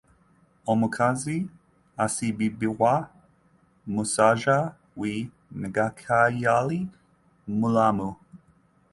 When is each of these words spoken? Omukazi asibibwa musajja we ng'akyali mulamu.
Omukazi 0.71 1.37
asibibwa 2.05 2.93
musajja 3.93 4.57
we 4.99 5.11
ng'akyali 5.59 6.79
mulamu. 7.57 8.09